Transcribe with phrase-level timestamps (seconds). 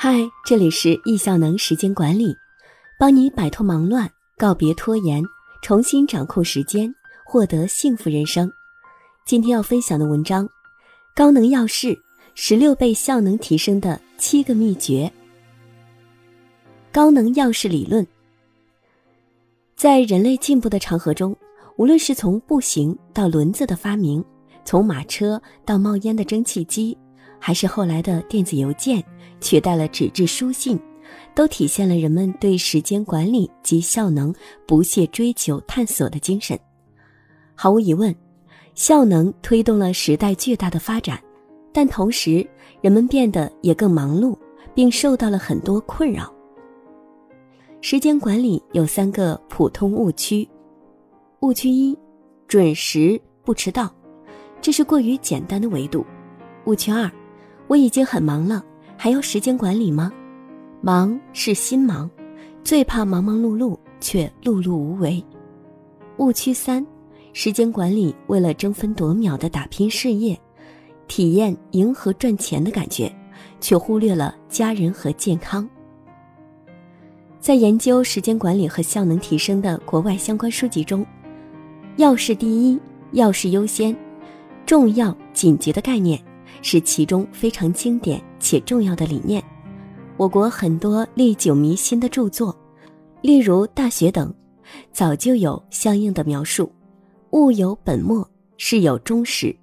[0.00, 2.32] 嗨，这里是易效能时间管理，
[3.00, 5.20] 帮你摆脱忙乱，告别拖延，
[5.60, 8.48] 重新掌控时间，获得幸福人生。
[9.26, 10.48] 今天要分享的文章：
[11.16, 11.98] 高能要事，
[12.36, 15.12] 十六倍效能提升的七个秘诀。
[16.92, 18.06] 高能要事理论，
[19.74, 21.36] 在人类进步的长河中，
[21.74, 24.24] 无论是从步行到轮子的发明，
[24.64, 26.96] 从马车到冒烟的蒸汽机。
[27.38, 29.02] 还是后来的电子邮件
[29.40, 30.78] 取代了纸质书信，
[31.34, 34.34] 都体现了人们对时间管理及效能
[34.66, 36.58] 不懈追求探索的精神。
[37.54, 38.14] 毫无疑问，
[38.74, 41.20] 效能推动了时代巨大的发展，
[41.72, 42.46] 但同时
[42.80, 44.36] 人们变得也更忙碌，
[44.74, 46.32] 并受到了很多困扰。
[47.80, 50.48] 时间管理有三个普通误区：
[51.40, 51.96] 误区一，
[52.46, 53.92] 准时不迟到，
[54.60, 56.04] 这是过于简单的维度；
[56.66, 57.10] 误区二。
[57.68, 58.64] 我已经很忙了，
[58.96, 60.10] 还要时间管理吗？
[60.80, 62.10] 忙是心忙，
[62.64, 65.22] 最怕忙忙碌碌却碌碌无为。
[66.16, 66.84] 误区三：
[67.32, 70.38] 时间管理为了争分夺秒的打拼事业，
[71.06, 73.14] 体验迎合赚钱的感觉，
[73.60, 75.68] 却忽略了家人和健康。
[77.38, 81.06] 在研究时间管理和效能提升的国外相关书籍中
[81.96, 82.80] ，“要事第一，
[83.12, 83.94] 要事优先，
[84.64, 86.20] 重要紧急”的概念。
[86.62, 89.42] 是其中非常经典且重要的理念。
[90.16, 92.56] 我国很多历久弥新的著作，
[93.22, 94.34] 例如《大学》等，
[94.92, 96.72] 早就有相应的描述：
[97.30, 99.56] 物有本末，事有终始，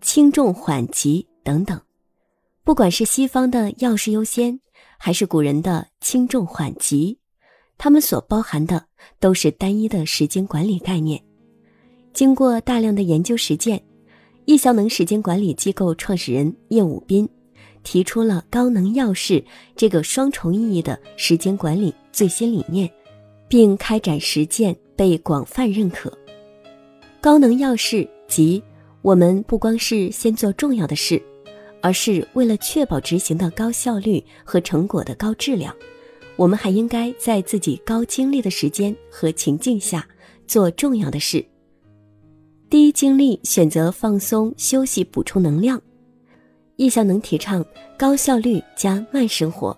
[0.00, 1.80] 轻重缓急等等。
[2.64, 4.60] 不管是西方的要事优先，
[4.98, 7.18] 还是古人的轻重缓急，
[7.78, 8.84] 他们所包含的
[9.18, 11.22] 都是单一的时间管理概念。
[12.12, 13.82] 经过大量的研究实践。
[14.50, 17.28] 易效能时间管理机构创始人叶武斌
[17.84, 19.44] 提出了“高能要事”
[19.76, 22.90] 这个双重意义的时间管理最新理念，
[23.46, 26.12] 并开展实践，被广泛认可。
[27.20, 28.60] 高能要事即
[29.02, 31.22] 我们不光是先做重要的事，
[31.80, 35.72] 而是为了确保执行的高效率和成果的高质量，
[36.34, 40.04] 我们还应该在自己高精力的时间和情境下
[40.48, 41.46] 做重要的事。
[42.70, 45.82] 第一精力选择放松休息补充能量，
[46.76, 47.66] 易效能提倡
[47.98, 49.76] 高效率加慢生活，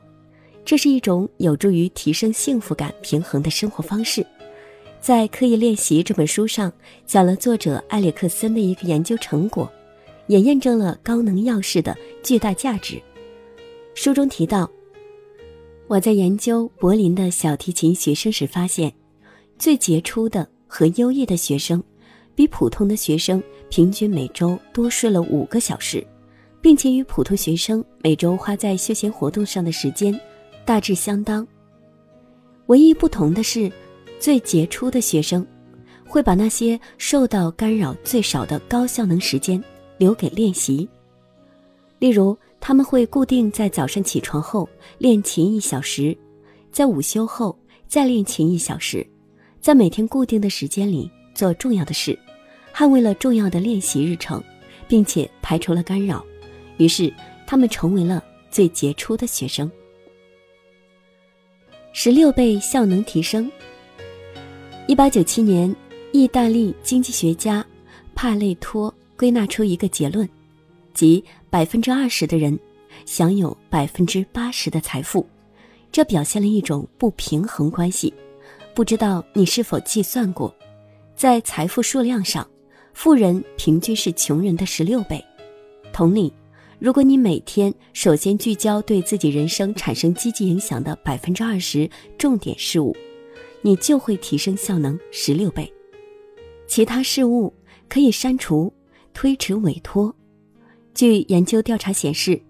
[0.62, 4.22] 这是一种有助于提升幸福感平衡的生活方式。
[5.00, 6.70] 在《刻意练习》这本书上，
[7.06, 9.72] 讲了作者埃里克森的一个研究成果，
[10.26, 13.00] 也验证了高能钥匙的巨大价值。
[13.94, 14.70] 书中提到，
[15.86, 18.92] 我在研究柏林的小提琴学生时发现，
[19.58, 21.82] 最杰出的和优异的学生。
[22.34, 26.06] 比普通的学生平均每周多睡了五个小时，
[26.60, 30.18] 并且与普通学生每周花在休闲活动上的时间
[30.64, 31.46] 大致相当。
[32.66, 33.70] 唯一不同的是，
[34.18, 35.46] 最杰出的学生
[36.06, 39.62] 会把那些受到干扰最少的高效能时间
[39.98, 40.88] 留给练习。
[41.98, 44.68] 例如，他们会固定在早上起床后
[44.98, 46.16] 练琴一小时，
[46.70, 47.56] 在午休后
[47.86, 49.06] 再练琴一小时，
[49.60, 51.10] 在每天固定的时间里。
[51.34, 52.18] 做重要的事，
[52.74, 54.42] 捍卫了重要的练习日程，
[54.88, 56.24] 并且排除了干扰，
[56.76, 57.12] 于是
[57.46, 59.70] 他们成为了最杰出的学生。
[61.92, 63.50] 十六倍效能提升。
[64.86, 65.74] 一八九七年，
[66.12, 67.64] 意大利经济学家
[68.14, 70.28] 帕累托归纳出一个结论，
[70.94, 72.58] 即百分之二十的人
[73.04, 75.26] 享有百分之八十的财富，
[75.92, 78.12] 这表现了一种不平衡关系。
[78.74, 80.54] 不知道你是否计算过？
[81.22, 82.44] 在财富数量上，
[82.94, 85.24] 富人平均是穷人的十六倍。
[85.92, 86.32] 同理，
[86.80, 91.88] 如果你每天首先聚焦对自己人生产生积极影响的百分之二十
[92.18, 92.92] 重点事物，
[93.60, 95.72] 你就会提升效能十六倍。
[96.66, 97.54] 其他事物
[97.88, 98.72] 可以删除、
[99.14, 100.12] 推迟、委托。
[100.92, 102.42] 据研究调查显示，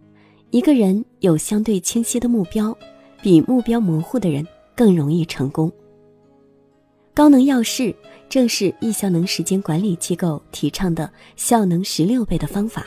[0.49, 2.75] 一个人有相对清晰的目标，
[3.21, 5.71] 比目标模糊的人更容易成功。
[7.15, 7.95] 高能要事。
[8.29, 12.87] 正是易效能时间管理机构提倡的效能十六倍的方法。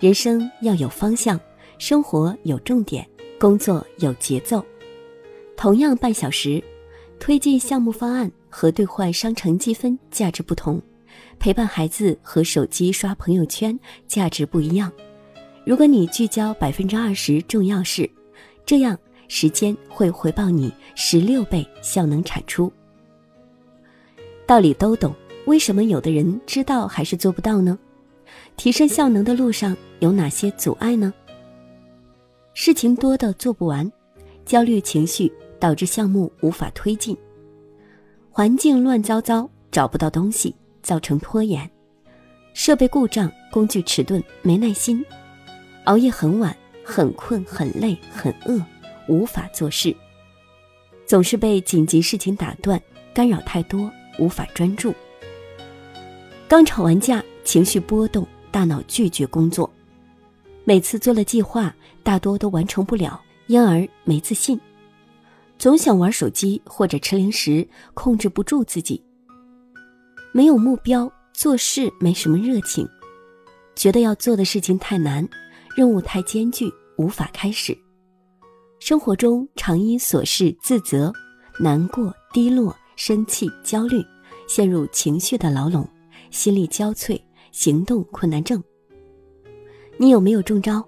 [0.00, 1.38] 人生要有方向，
[1.76, 3.06] 生活有重点，
[3.38, 4.64] 工作有节奏。
[5.58, 6.64] 同样半小时，
[7.20, 10.80] 推进项目方案和兑换商城积分价值不同，
[11.38, 13.78] 陪伴孩子和手机刷朋友圈
[14.08, 14.90] 价值不一样。
[15.66, 18.10] 如果你聚焦百分之二十重要事，
[18.64, 22.72] 这样时间会回报你十六倍效能产出。
[24.52, 25.14] 道理都懂，
[25.46, 27.78] 为什么有的人知道还是做不到呢？
[28.54, 31.10] 提升效能的路上有哪些阻碍呢？
[32.52, 33.90] 事情多的做不完，
[34.44, 37.16] 焦虑情绪导致项目无法推进，
[38.30, 41.66] 环境乱糟糟，找不到东西，造成拖延，
[42.52, 45.02] 设备故障，工具迟钝，没耐心，
[45.84, 46.54] 熬夜很晚，
[46.84, 48.62] 很困，很累，很饿，
[49.08, 49.96] 无法做事，
[51.06, 52.78] 总是被紧急事情打断，
[53.14, 54.94] 干扰太多，无法专注。
[56.48, 59.70] 刚吵完架，情绪波动，大脑拒绝工作。
[60.64, 64.60] 每次做了计划，大多都完成不了，因而没自信，
[65.58, 69.02] 总想玩手机或者吃零食，控制不住自己。
[70.32, 72.88] 没有目标，做事没什么热情，
[73.74, 75.28] 觉得要做的事情太难，
[75.76, 77.76] 任务太艰巨，无法开始。
[78.78, 81.12] 生活中常因琐事自责、
[81.58, 84.00] 难过、低落、生气、焦虑，
[84.46, 85.84] 陷入情绪的牢笼，
[86.30, 87.20] 心力交瘁，
[87.50, 88.62] 行动困难症。
[89.96, 90.80] 你有没有中招？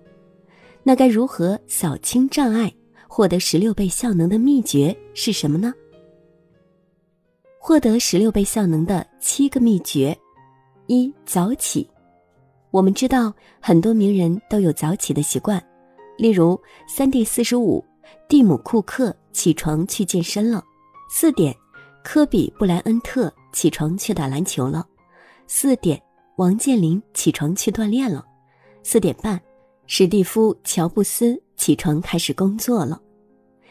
[0.84, 2.72] 那该如何扫清障碍，
[3.08, 5.74] 获得十六倍效能的秘诀是什么呢？
[7.58, 10.16] 获得十六倍效能的七个秘诀：
[10.86, 11.90] 一、早起。
[12.70, 15.60] 我们知道很多名人都有早起的习惯，
[16.16, 16.56] 例如
[16.86, 17.84] 三 D 四十五，
[18.28, 20.62] 蒂姆·库克起床去健身了；
[21.10, 21.52] 四点，
[22.04, 24.86] 科比·布莱恩特起床去打篮球了；
[25.48, 26.00] 四点，
[26.36, 28.24] 王健林起床去锻炼了。
[28.82, 29.40] 四点半，
[29.86, 33.00] 史蒂夫·乔布斯起床开始工作了。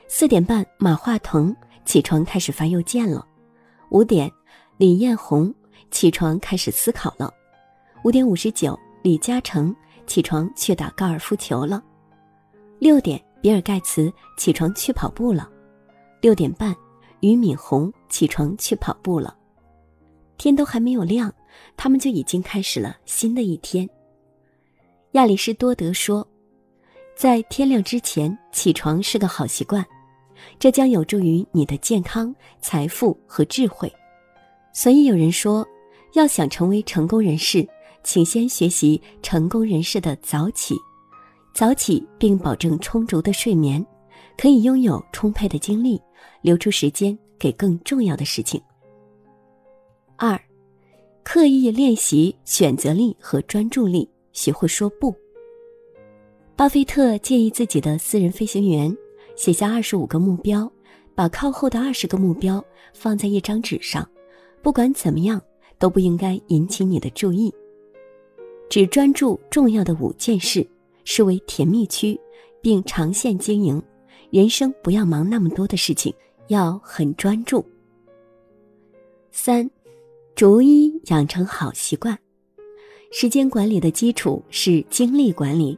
[0.07, 3.25] 四点半，马化腾起床开始发邮件了。
[3.91, 4.29] 五点，
[4.77, 5.53] 李彦宏
[5.91, 7.31] 起床开始思考了。
[8.03, 9.73] 五点五十九，李嘉诚
[10.07, 11.81] 起床去打高尔夫球了。
[12.79, 15.47] 六点，比尔·盖茨起床去跑步了。
[16.19, 16.75] 六点半，
[17.23, 19.33] 俞敏洪起床去跑步了。
[20.37, 21.33] 天都还没有亮，
[21.77, 23.89] 他们就已经开始了新的一天。
[25.13, 26.27] 亚里士多德说
[27.15, 29.85] ：“在天亮之前起床是个好习惯，
[30.59, 33.89] 这将有助于你的健康、财富和智慧。”
[34.75, 35.65] 所以有人说，
[36.15, 37.65] 要想成为成功人士，
[38.03, 40.75] 请先学习成功人士的早起。
[41.53, 43.85] 早起并保证充足的睡眠，
[44.37, 46.01] 可以拥有充沛的精力，
[46.41, 48.61] 留出时间给更重要的事情。
[50.15, 50.39] 二，
[51.23, 54.09] 刻意练习选择力和专注力。
[54.33, 55.13] 学会说不。
[56.55, 58.97] 巴菲特建议自己的私人飞行员
[59.35, 60.67] 写下二十五个目标，
[61.13, 62.65] 把靠后的二十个目标
[62.95, 64.09] 放在一张纸上，
[64.63, 65.39] 不管怎么样
[65.77, 67.53] 都不应该引起你的注意，
[68.71, 70.67] 只专注重要的五件事，
[71.05, 72.19] 视为甜蜜区，
[72.59, 73.79] 并长线经营。
[74.33, 76.11] 人生不要忙那么多的事情，
[76.47, 77.63] 要很专注。
[79.31, 79.69] 三，
[80.33, 82.17] 逐一养成好习惯。
[83.11, 85.77] 时间管理的基础是精力管理，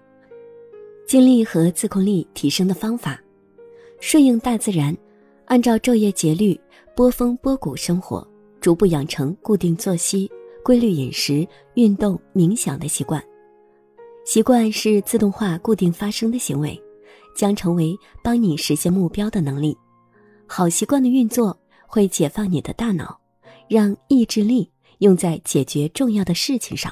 [1.06, 3.22] 精力和自控力提升的方法，
[4.00, 4.96] 顺应大自然，
[5.48, 6.58] 按照昼夜节律
[6.96, 8.26] 波峰波谷生活，
[8.62, 10.32] 逐步养成固定作息、
[10.64, 13.22] 规律饮食、运动、冥想的习惯。
[14.24, 16.82] 习惯是自动化固定发生的行为，
[17.36, 19.78] 将成为帮你实现目标的能力。
[20.48, 21.56] 好习惯的运作
[21.86, 23.20] 会解放你的大脑，
[23.68, 26.92] 让意志力用在解决重要的事情上。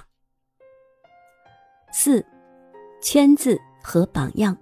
[1.91, 2.23] 四，
[3.01, 4.57] 圈子和榜样，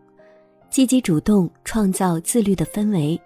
[0.70, 3.20] 积极主动创造自律的氛围，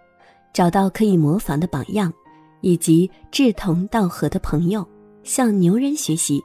[0.54, 2.14] 找到可以模仿的榜样，
[2.62, 4.88] 以及志同道合的朋友，
[5.24, 6.44] 向牛人学习，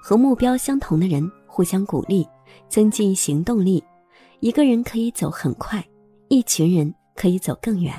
[0.00, 2.24] 和目标相同的人互相鼓励，
[2.68, 3.82] 增进行动力。
[4.40, 5.84] 一个人可以走很快，
[6.28, 7.94] 一群人可以走更远。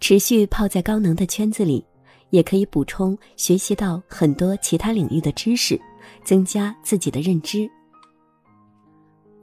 [0.00, 1.84] 持续泡在高能的圈子里，
[2.30, 5.78] 也可以补充学习到很多其他领域的知识，
[6.24, 7.70] 增加自己的认知。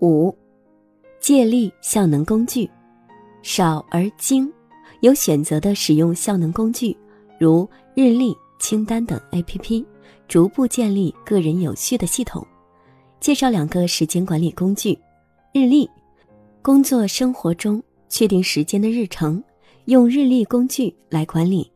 [0.01, 0.35] 五，
[1.19, 2.67] 借力效能工具，
[3.43, 4.51] 少而精，
[5.01, 6.97] 有选择的使用效能工具，
[7.39, 9.85] 如日历、清单等 APP，
[10.27, 12.45] 逐步建立个人有序的系统。
[13.19, 14.97] 介绍两个时间管理工具：
[15.57, 15.89] 日历，
[16.61, 19.41] 工作生活中确定时间的日程，
[19.85, 21.71] 用日历工具来管理。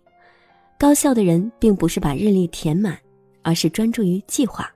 [0.77, 2.99] 高效的人并不是把日历填满，
[3.41, 4.69] 而是专注于计划，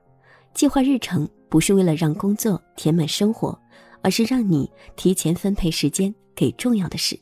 [0.53, 1.29] 计划日程。
[1.49, 3.59] 不是为了让工作填满生活，
[4.01, 7.19] 而是让你提前分配时间给重要的事。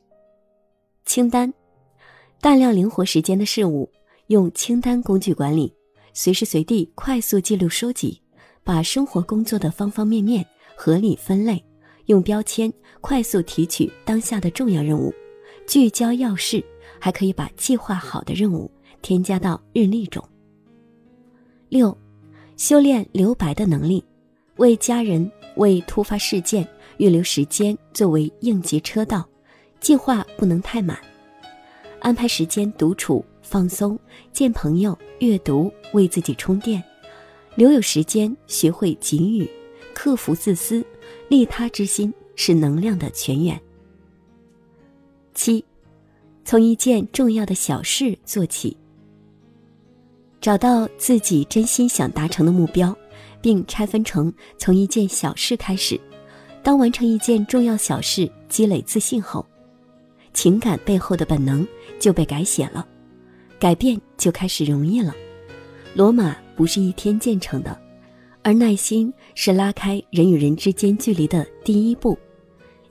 [1.03, 1.51] 清单，
[2.39, 3.89] 大量灵活时间的事物，
[4.27, 5.73] 用清单工具管理，
[6.13, 8.21] 随时随地快速记录收集，
[8.63, 10.45] 把生活工作的方方面面
[10.75, 11.61] 合理分类，
[12.11, 15.13] 用标签快速提取当下的重要任务，
[15.65, 16.63] 聚焦要事，
[16.99, 18.69] 还可以把计划好的任务
[19.01, 20.23] 添加到日历中。
[21.69, 21.97] 六，
[22.57, 24.03] 修炼留白的能力。
[24.57, 29.27] 为家人、为突发事件预留时间作为应急车道，
[29.79, 30.99] 计划不能太满。
[31.99, 33.97] 安排时间独处、放松、
[34.33, 36.81] 见朋友、阅读，为自己充电；
[37.55, 39.49] 留有时间学会给予，
[39.93, 40.85] 克服自私，
[41.29, 43.59] 利他之心是能量的泉源。
[45.33, 45.63] 七，
[46.43, 48.75] 从一件重要的小事做起。
[50.39, 52.95] 找到自己真心想达成的目标，
[53.41, 55.99] 并拆分成从一件小事开始。
[56.63, 59.45] 当完成一件重要小事，积累自信后，
[60.33, 61.65] 情感背后的本能
[61.99, 62.87] 就被改写了，
[63.59, 65.15] 改变就开始容易了。
[65.93, 67.79] 罗马不是一天建成的，
[68.43, 72.17] 而耐心是拉开人与人之间距离的第一步。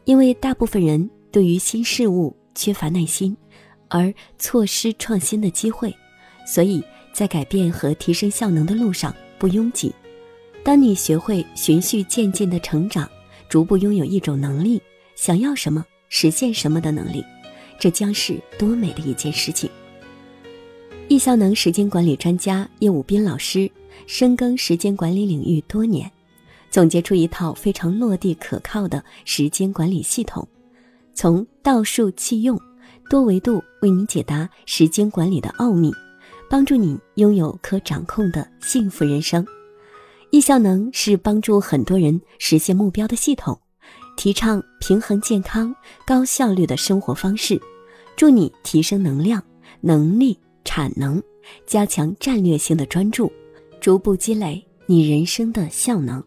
[0.05, 3.37] 因为大部分人对于新事物缺乏耐心，
[3.89, 5.95] 而错失创新的机会，
[6.47, 6.83] 所以。
[7.13, 9.93] 在改变和提升效能的路上不拥挤。
[10.63, 13.11] 当你学会循序渐进的成长，
[13.49, 14.81] 逐步拥有一种能力，
[15.17, 17.25] 想要什么实现什么的能力，
[17.81, 19.69] 这将是多美的一件事情。
[21.09, 23.69] 易效能时间管理专家叶武斌老师
[24.07, 26.09] 深耕时间管理领域多年，
[26.71, 30.47] 总结出一套非常落地可靠的时间管理系统，
[31.15, 32.59] 从道术弃用
[33.09, 35.93] 多维度为你解答时间管理的奥秘。
[36.49, 39.47] 帮助你拥有可掌控的幸福人生。
[40.33, 43.57] 易效能是帮助很多人实现目标的系统，
[44.17, 45.73] 提倡平衡健康、
[46.05, 47.61] 高效率的生活方式，
[48.17, 49.41] 助你提升能量、
[49.81, 51.23] 能力、产能，
[51.67, 53.31] 加强战略性的专注，
[53.81, 56.21] 逐步积累你人生的效能。